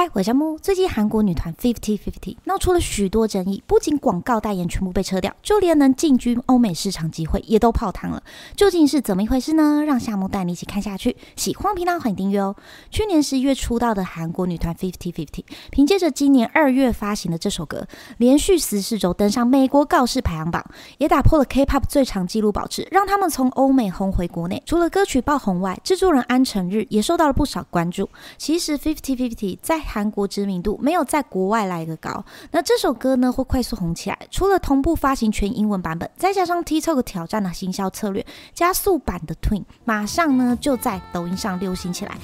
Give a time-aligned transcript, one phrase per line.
[0.00, 0.58] 嗨，我是夏木。
[0.58, 8.22] 最近韩国女团 Fifty Fifty 闹出了许多争议，不仅广告代言全部被撤掉，就连能进军欧美市场机会也都泡汤了。
[8.56, 9.84] 究竟是怎么一回事呢？
[9.84, 11.14] 让夏木带你一起看下去。
[11.36, 12.56] 喜欢频道欢迎订阅哦。
[12.90, 17.86] 去年十一月出道的韩国女团 Fifty Fifty，凭借着今年二月发行的这首歌，
[18.16, 20.64] 连续十四周登上美国告示排行榜，
[20.96, 24.62] 也打破了 K-pop 最长纪录保持，让他们从欧美红回国内。
[24.64, 28.08] 除了歌曲爆红外，制作人安成日也受到了不少关注。
[28.38, 34.18] 其实 Fifty Fifty 在韩国知名度没有在国外来的高，那这首歌呢会快速红起来。
[34.30, 42.16] 除了同步发行全英文版本，再加上 TikTok 挑战的行销策略，加速版的 Twin 马上呢就在抖音上流行起来。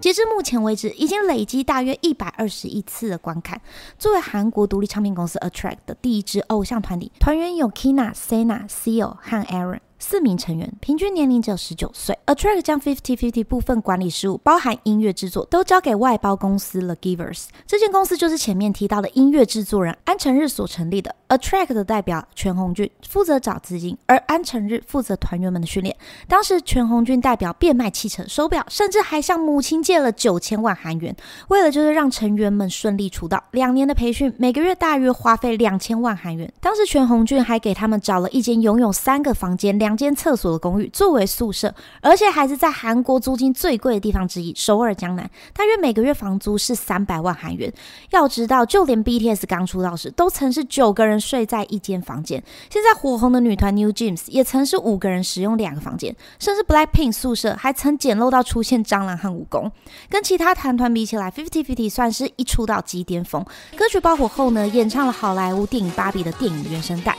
[0.00, 3.60] 截至目前为止，已经累积大约一百二十亿次的观看。
[3.98, 9.80] 作为韩国独立唱片公司 Attract 的第一支偶像团体，团员有 Kina、Sena、Seal 和 Aaron。
[10.00, 12.18] 四名成员，平均年龄只有十九岁。
[12.26, 17.44] Attract 将 Fifty Fifty 部分管理事务，包含音乐制作，都交给外包公司 The Givers。
[17.66, 21.14] 这间公司就是前面提到的音乐制作人安成日所成立的。
[21.28, 25.94] Attract 的代表全红俊负责找资金，而安成日负责团员们的训练。
[26.26, 31.14] 当时全红俊代表变卖汽车、手表，甚至还向母亲借了九千万韩元，
[31.48, 33.40] 为了就是让成员们顺利出道。
[33.52, 36.52] 两年的培训，每个月大约花费两千万韩元。
[36.60, 47.72] 当时全红俊还给他们找了一间拥有三个房间、两两间厕所的公寓作为宿舍，而且还是在韩国租金最贵的地方之一——首尔江南，大约每个月房租是三百万韩元。
[48.10, 52.40] 要知道，就连 BTS 刚出道时，都曾是九个人睡在一间房间。
[52.70, 59.68] 现在火红的女团 New Jeans 也曾是五个人使用两个房间，甚至 Blackpink 宿舍还曾简陋到出现蟑螂和蜈蚣。
[60.08, 63.44] 跟其他韩团比起来，Fifty Fifty 算是一出道即巅峰。
[63.76, 67.16] 歌曲爆火后呢，演唱了好莱坞电影《芭比》的电影原声带。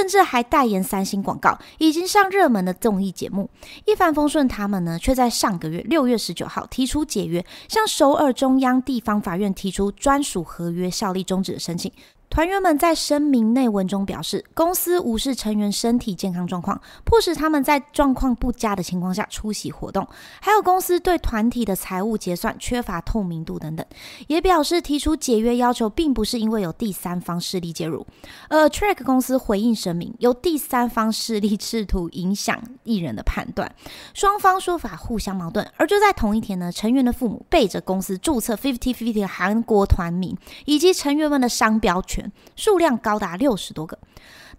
[0.00, 3.50] 甚至还代言三星广告，已经上热门的综艺节目。
[3.84, 11.92] 一帆风顺，他们呢却在上个月六月十九号提出解约，向首尔中央地方法院提出专属合约效力终止的申请。
[12.30, 20.04] 团员们在声明内文中表示，公司无视成员身体健康状况，迫使他们在状况不佳的情况下出席活动；
[20.40, 23.84] 还有公司对团体的财务结算缺乏透明度等等。
[24.28, 28.06] 也表示提出解约要求，并不是因为有第三方势力介入。
[28.48, 33.74] 而 Track 公司回应声明，有第三方势力试图影响艺人的判断，
[34.14, 35.68] 双方说法互相矛盾。
[35.76, 42.00] 而就在同一天呢，成员的父母背着公司注册 Fifty Fifty 的韩国团名，以及成员们的商标
[42.56, 43.98] 数量高达六十多个。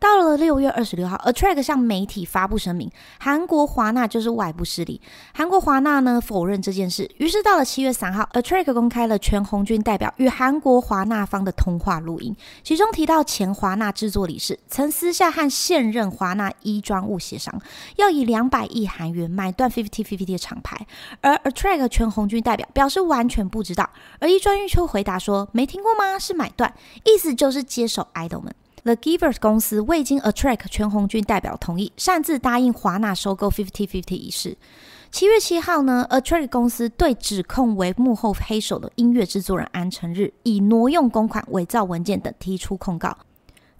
[0.01, 2.89] 到了六月二十六号，Attract 向媒体发布声明，
[3.19, 4.99] 韩国华纳就是外部势力。
[5.31, 7.07] 韩国华纳呢否认这件事。
[7.19, 17.61] 于是到了七月三号，Attract 公开了全红军代表与韩国华纳方的通话录音，其中提到前华纳制作理事曾私下和现任华纳一专务协商，
[17.97, 20.87] 要以两百亿韩元买断 Fifty Fifty 的厂牌。
[21.21, 23.87] 而 Attract 全红军代表表示完全不知道，
[24.19, 26.17] 而一专玉秋回答说没听过吗？
[26.17, 26.73] 是买断，
[27.03, 28.55] 意思就是接手 idol 们。
[28.83, 34.57] The Givers 公司未经 Attract 全红军代表同意，擅自答应华纳收购 Fifty Fifty 一事。
[35.11, 43.15] 七月七号呢，Attract 公司对指控为幕后黑手的音乐制作人安成日，以挪用公款、伪造文件等提出控告。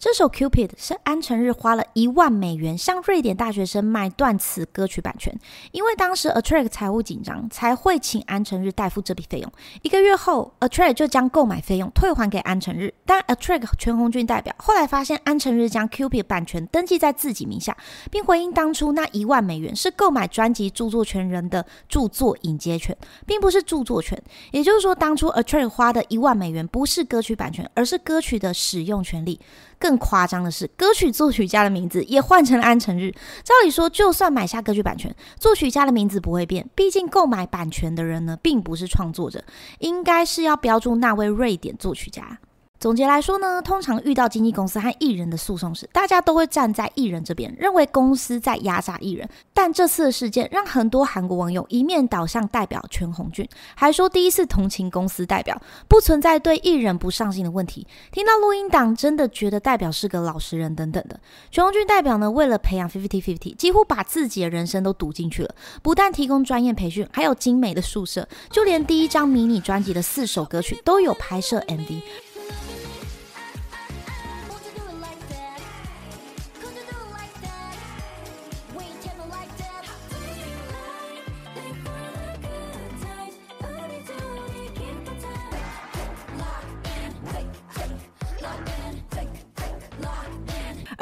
[0.02, 5.32] 这首 Cupid 是安成日花了一万美元向瑞典大学生买断此歌曲版权，
[5.72, 9.52] 因为当时 Attract 财务紧张，才会请安成日代付这笔费用。
[9.84, 17.78] 一个月后，Attract 就将购买费用退还给安成日，但 Attract 全红俊代表后来发现安成日将 Cupid 版权登记在自己名下，
[18.10, 22.98] 并回应当初那一万美元是购买专辑著作权人的著作引接权，
[23.28, 24.20] 并不是著作权。
[24.50, 29.40] 也就是说，当初 Attract 花的一万美元不是歌曲版权，而是歌曲的使用权利。
[29.82, 33.12] 更夸张的是，歌曲作曲家的名字也换成了安成日。
[33.44, 39.44] 照理说，就算买下歌曲版权，作曲家的名字不会变，毕竟购买版权的人呢，并不是创作者，
[39.80, 42.38] 应该是要标注那位瑞典作曲家。
[42.82, 49.30] 总结来说呢，通常遇到经纪公司和艺人的诉讼时，大家都会站在艺人这边，认为公司在压榨艺人。
[49.54, 57.86] 但这次的事件让很多韩国网友一面倒向代表全红俊，还说第一次同情公司代表，不存在对艺人不上心的问题。
[58.12, 61.20] 听到录音档，真的觉得代表是个老实人等等的。
[61.52, 65.54] 全红俊代表呢，为了培养 Fifty Fifty，几乎把自己的人生都赌进去了，
[65.84, 72.02] 不但提供专业培训，还有精美的宿舍，就连第一张迷你专辑的四首歌曲都有拍摄 MV。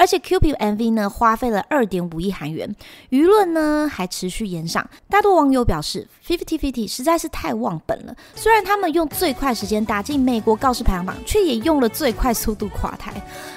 [0.10, 2.76] 且 Cupid MV 呢花费了二点五亿韩元，
[3.12, 4.90] 舆论呢还持续延上。
[5.08, 8.16] 大多网友表示，Fifty Fifty 实在是太忘本了。
[8.34, 13.14] 虽然他们用最快时间打进美国告示排行榜，却也用了最快速度垮台。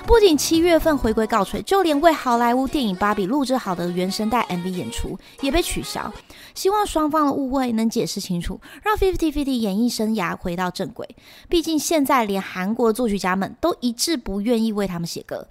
[0.07, 6.13] 不仅七月份回归告吹，就连为好莱坞电影《芭比》录制好的原声带 MV 演出也被取消。
[6.55, 11.09] 希望双方的误会能解释清楚，让 Fifty Fifty 演艺生涯回到正轨。
[11.49, 15.47] 毕竟现在连韩国作曲家们都一致不愿意为他们写歌。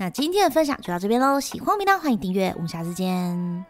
[0.00, 3.66] 那今天的分享就到这边喽，喜欢频道欢迎订阅，我们下次见。